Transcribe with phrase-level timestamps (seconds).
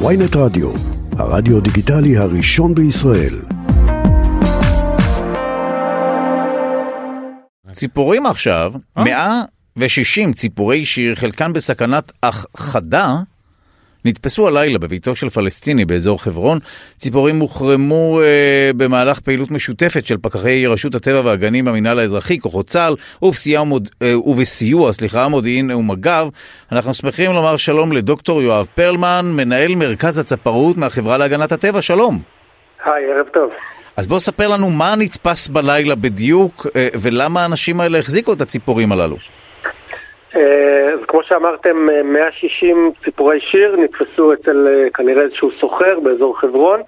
[0.00, 0.70] ויינט רדיו,
[1.18, 3.34] הרדיו דיגיטלי הראשון בישראל.
[7.72, 13.16] ציפורים עכשיו, 160 ציפורי שיר, חלקן בסכנת הכחדה,
[14.04, 16.58] נתפסו הלילה בביתו של פלסטיני באזור חברון.
[16.96, 22.94] ציפורים הוחרמו אה, במהלך פעילות משותפת של פקחי רשות הטבע והגנים במינהל האזרחי, כוחות צה"ל,
[23.22, 26.28] ובסיוע, מוד, אה, ובסיוע סליחה, מודיעין ומג"ב.
[26.72, 32.18] אנחנו שמחים לומר שלום לדוקטור יואב פרלמן, מנהל מרכז הצפרות מהחברה להגנת הטבע, שלום.
[32.84, 33.50] היי, ערב טוב.
[33.96, 38.92] אז בוא ספר לנו מה נתפס בלילה בדיוק, אה, ולמה האנשים האלה החזיקו את הציפורים
[38.92, 39.16] הללו.
[40.94, 46.80] אה, אז כמו שאמרתם, 160 ציפורי שיר נתפסו אצל אה, כנראה איזשהו סוחר באזור חברון.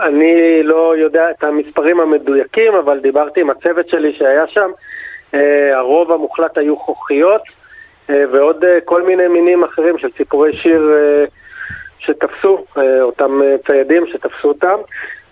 [0.00, 4.70] אני לא יודע את המספרים המדויקים, אבל דיברתי עם הצוות שלי שהיה שם.
[5.74, 7.42] הרוב המוחלט היו חוכיות,
[8.08, 10.94] ועוד כל מיני מינים אחרים של ציפורי שיר
[11.98, 12.64] שתפסו,
[13.00, 14.76] אותם ציידים שתפסו אותם.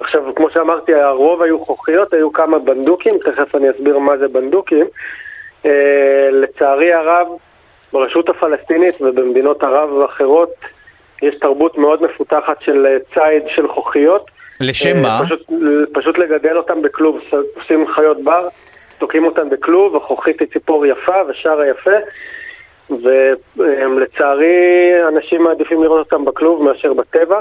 [0.00, 4.86] עכשיו, כמו שאמרתי, הרוב היו חוכיות, היו כמה בנדוקים, תכף אני אסביר מה זה בנדוקים.
[5.66, 5.68] Uh,
[6.32, 7.26] לצערי הרב,
[7.92, 10.54] ברשות הפלסטינית ובמדינות ערב ואחרות,
[11.22, 14.30] יש תרבות מאוד מפותחת של אה, ציד של חוכיות.
[14.60, 15.20] לשם uh, מה?
[15.24, 15.46] פשוט,
[15.92, 17.18] פשוט לגדל אותם בכלוב,
[17.56, 18.48] עושים חיות בר,
[18.98, 21.96] תוקעים אותם בכלוב, החוכית היא ציפור יפה ושרה יפה.
[23.56, 27.40] ולצערי אנשים מעדיפים לראות אותם בכלוב מאשר בטבע.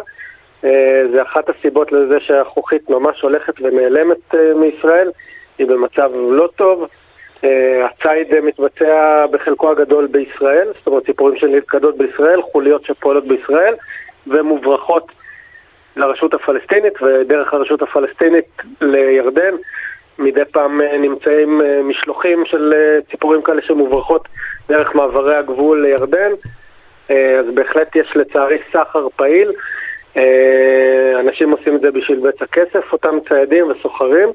[0.63, 5.11] אה, זה אחת הסיבות לזה שהחוכית ממש הולכת ונעלמת אה, מישראל,
[5.57, 6.87] היא במצב לא טוב.
[7.43, 13.73] אה, הציד מתבצע בחלקו הגדול בישראל, זאת אומרת ציפורים שנלכדות בישראל, חוליות שפועלות בישראל
[14.27, 15.11] ומוברחות
[15.95, 18.45] לרשות הפלסטינית ודרך הרשות הפלסטינית
[18.81, 19.55] לירדן.
[20.19, 22.73] מדי פעם נמצאים משלוחים של
[23.11, 24.27] ציפורים כאלה שמוברחות
[24.69, 26.31] דרך מעברי הגבול לירדן,
[27.09, 29.51] אז בהחלט יש לצערי סחר פעיל.
[30.17, 34.29] אה, אנשים עושים את זה בשביל בצע כסף, אותם ציידים וסוחרים.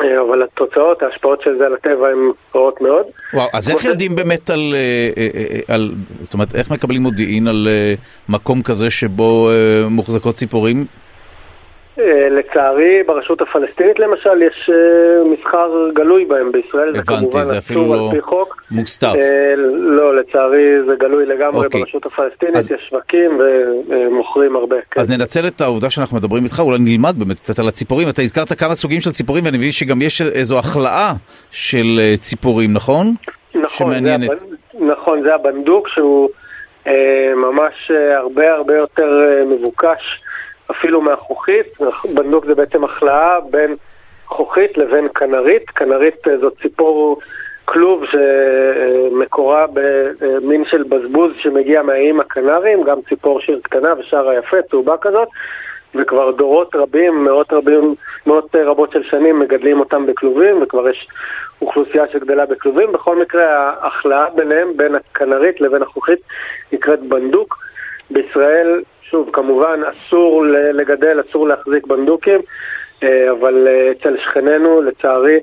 [0.00, 3.06] אה, אבל התוצאות, ההשפעות של זה על הטבע הן רעות מאוד.
[3.34, 5.92] וואו, אז איך יודעים באמת על, אה, על,
[6.22, 7.68] זאת אומרת, איך מקבלים מודיעין על
[8.28, 9.50] מקום כזה שבו
[9.90, 10.86] מוחזקות ציפורים?
[11.98, 18.00] אה, לצערי, ברשות הפלסטינית למשל, יש אה, מסחר גלוי בהם בישראל, זה כמובן אסור על
[18.10, 18.62] פי חוק.
[18.70, 19.14] מוסתר.
[19.16, 21.80] אה, לא, לצערי זה גלוי לגמרי אוקיי.
[21.80, 22.72] ברשות הפלסטינית, אז...
[22.72, 23.40] יש שווקים
[23.88, 24.76] ומוכרים הרבה.
[24.90, 25.00] כן.
[25.00, 28.08] אז ננצל את העובדה שאנחנו מדברים איתך, אולי נלמד באמת קצת על הציפורים.
[28.08, 31.12] אתה הזכרת כמה סוגים של ציפורים, ואני מבין שגם יש איזו החלאה
[31.50, 33.14] של ציפורים, נכון?
[33.54, 34.26] נכון, זה, הבנ...
[34.74, 36.28] נכון זה הבנדוק שהוא
[36.86, 40.22] אה, ממש הרבה הרבה יותר מבוקש.
[40.72, 41.66] אפילו מהחוכית,
[42.14, 43.76] בנדוק זה בעצם החלאה בין
[44.26, 47.20] חוכית לבין כנרית, כנרית אה, זאת ציפור
[47.64, 54.96] כלוב שמקורה במין של בזבוז שמגיע מהאיים הקנריים, גם ציפור שיר קטנה ושער היפה, צהובה
[54.96, 55.28] כזאת,
[55.94, 57.94] וכבר דורות רבים, מאות רבים,
[58.26, 61.08] מאות רבות של שנים מגדלים אותם בכלובים, וכבר יש
[61.62, 62.92] אוכלוסייה שגדלה בכלובים.
[62.92, 66.20] בכל מקרה, ההחלאה ביניהם, בין הכנרית לבין החוכית,
[66.72, 67.58] נקראת בנדוק.
[68.10, 72.40] בישראל שוב, כמובן אסור לגדל, אסור להחזיק בנדוקים,
[73.02, 75.38] אה, אבל אה, אצל שכנינו, לצערי,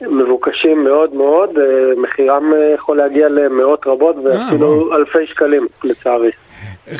[0.00, 1.64] מבוקשים מאוד מאוד, אה,
[1.96, 6.30] מחירם יכול להגיע למאות רבות ואפילו אלפי שקלים, לצערי.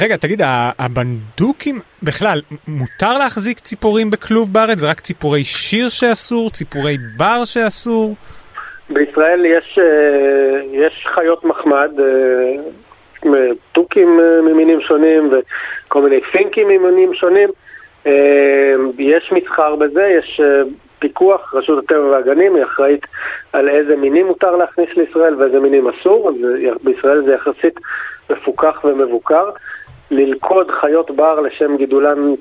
[0.01, 0.43] רגע, תגיד,
[0.79, 4.79] הבנדוקים, בכלל, מותר להחזיק ציפורים בכלוב בארץ?
[4.79, 6.51] זה רק ציפורי שיר שאסור?
[6.51, 8.15] ציפורי בר שאסור?
[8.91, 9.79] בישראל יש,
[10.73, 11.91] יש חיות מחמד,
[13.89, 17.49] תוכים אה, ממינים שונים וכל מיני פינקים ממינים שונים.
[18.07, 20.63] אה, יש מסחר בזה, יש אה,
[20.99, 23.07] פיקוח, רשות הטבע והגנים היא אחראית
[23.53, 26.35] על איזה מינים מותר להכניס לישראל ואיזה מינים אסור, אז
[26.83, 27.81] בישראל זה יחסית
[28.31, 29.51] מפוקח ומבוקר.
[30.11, 32.35] ללכוד חיות בר לשם גידולן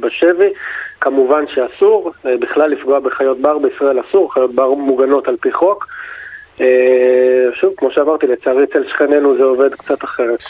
[0.00, 0.52] בשבי,
[1.00, 5.86] כמובן שאסור, בכלל לפגוע בחיות בר בישראל אסור, חיות בר מוגנות על פי חוק.
[6.60, 6.66] אה,
[7.60, 10.42] שוב, כמו שאמרתי, לצערי אצל שכנינו זה עובד קצת אחרת.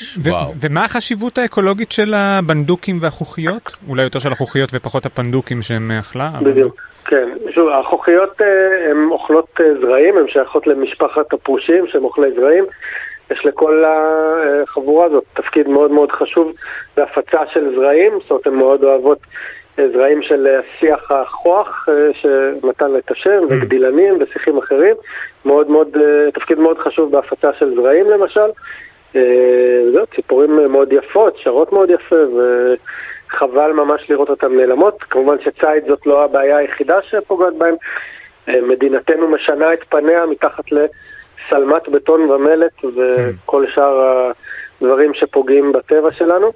[0.60, 3.76] ומה החשיבות האקולוגית של הבנדוקים והחוכיות?
[3.88, 6.30] אולי יותר של החוכיות ופחות הפנדוקים שהם אכלה?
[6.42, 7.28] בדיוק, כן.
[7.54, 12.64] שוב, החוכיות אה, הן אוכלות אה, זרעים, הן שייכות למשפחת הפרושים שהם אוכלי זרעים.
[13.30, 16.52] יש לכל החבורה הזאת תפקיד מאוד מאוד חשוב
[16.96, 19.18] בהפצה של זרעים, זאת אומרת, הן מאוד אוהבות
[19.76, 20.46] זרעים של
[20.78, 23.46] שיח הכוח שנתן את השם, mm.
[23.48, 24.96] וגדילנים ושיחים אחרים.
[25.44, 28.50] מאוד מאוד, אה, תפקיד מאוד חשוב בהפצה של זרעים למשל.
[29.16, 35.02] אה, זהו, ציפורים מאוד יפות, שרות מאוד יפה, וחבל ממש לראות אותן נעלמות.
[35.02, 37.74] כמובן שציד זאת לא הבעיה היחידה שפוגעת בהן.
[38.48, 44.30] אה, מדינתנו משנה את פניה מתחת לשלמת בטון ומלט, וכל שאר
[44.82, 46.50] דברים שפוגעים בטבע שלנו.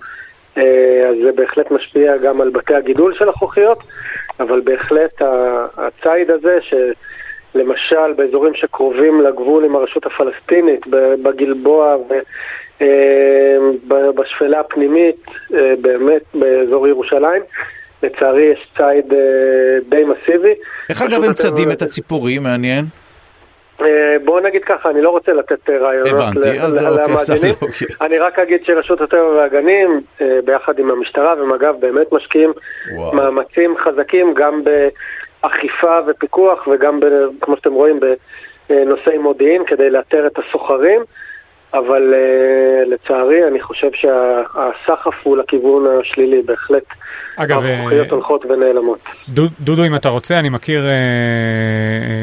[0.56, 3.78] אז זה בהחלט משפיע גם על בתי הגידול של החוכיות,
[4.40, 5.22] אבל בהחלט
[5.76, 6.58] הציד הזה,
[7.54, 10.86] שלמשל באזורים שקרובים לגבול עם הרשות הפלסטינית,
[11.22, 11.96] בגלבוע
[13.88, 15.24] ובשפלה הפנימית,
[15.80, 17.42] באמת באזור ירושלים,
[18.02, 19.12] לצערי יש ציד
[19.88, 20.54] די מסיבי.
[20.88, 22.84] איך אגב הם צדים את הציפורים, מעניין?
[24.24, 26.36] בוא נגיד ככה, אני לא רוצה לתת רעיונות
[26.80, 27.54] למאזינים.
[27.62, 27.88] אוקיי.
[28.00, 30.00] אני רק אגיד שרשות הטבע והגנים,
[30.44, 32.52] ביחד עם המשטרה ומג"ב, באמת משקיעים
[33.12, 37.00] מאמצים חזקים גם באכיפה ופיקוח וגם,
[37.40, 38.00] כמו שאתם רואים,
[38.70, 41.02] בנושאי מודיעין כדי לאתר את הסוחרים.
[41.74, 46.84] אבל uh, לצערי אני חושב שהסחף הוא לכיוון השלילי, בהחלט.
[47.36, 47.62] אגב,
[48.10, 48.98] הולכות ונעלמות.
[49.60, 50.86] דודו, אם אתה רוצה, אני מכיר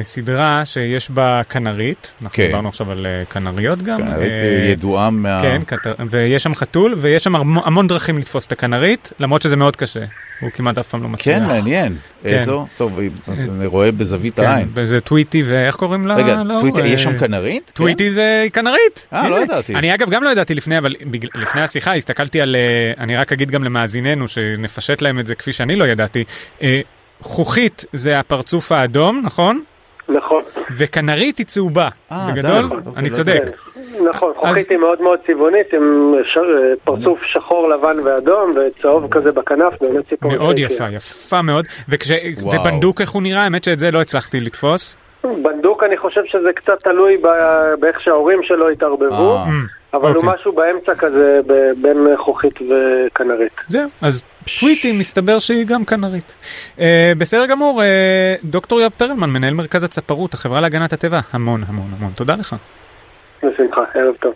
[0.03, 2.45] סדרה שיש בה כנרית, אנחנו כן.
[2.47, 3.97] דיברנו עכשיו על uh, כנריות גם.
[3.97, 5.39] כנרית אה, ידועה מה...
[5.41, 5.61] כן,
[6.09, 10.03] ויש שם חתול, ויש שם המון- דרכים לתפוס את הכנרית, למרות שזה מאוד קשה.
[10.41, 11.37] הוא כמעט אף פעם לא מצליח.
[11.39, 11.95] כן, מעניין.
[12.25, 12.67] איזו?
[12.77, 14.67] טוב, אני רואה בזווית כן, העין.
[14.73, 16.15] וזה טוויטי, ואיך קוראים לה?
[16.15, 17.71] רגע, לא, טוויטר, אה, יש שם כנרית?
[17.75, 19.07] טוויטי זה כנרית.
[19.13, 19.39] אה, לא.
[19.43, 19.75] ידעתי.
[19.75, 23.31] אני אגב גם לא ידעתי לפני, אבל בגל- לפני השיחה הסתכלתי על, אה, אני רק
[23.31, 26.23] אגיד גם למאזיננו, שנפשט להם את זה כפי שאני לא ידעתי.
[26.61, 26.81] אה,
[27.21, 29.63] חוכית זה הפרצוף האדום, נכון?
[30.09, 30.43] נכון.
[30.77, 31.87] וכנרית היא צהובה.
[32.11, 33.39] אה, בגדול, אני צודק.
[34.09, 36.37] נכון, אז- חוכית היא מאוד מאוד צבעונית, עם ש-
[36.83, 40.59] פרצוף שחור, לבן ואדום, וצהוב כזה בכנף, באמת ציפור מאוד.
[40.59, 41.65] יפה, יפה מאוד.
[42.41, 43.43] ובנדוק איך הוא נראה?
[43.43, 44.97] האמת שאת זה לא הצלחתי לתפוס.
[45.23, 49.45] בנדוק אני חושב שזה קצת תלוי ב- באיך שההורים שלו התערבבו, אה,
[49.93, 50.29] אבל הוא אוקיי.
[50.33, 51.39] משהו באמצע כזה
[51.81, 53.53] בין חוכית וכנרית.
[53.67, 54.23] זהו, אז
[54.59, 56.35] טוויטי מסתבר שהיא גם כנרית.
[56.79, 61.87] אה, בסדר גמור, אה, דוקטור יואב פרלמן, מנהל מרכז הצפרות, החברה להגנת הטבע, המון המון
[61.99, 62.55] המון תודה לך.
[63.43, 64.33] בשמחה, ערב טוב.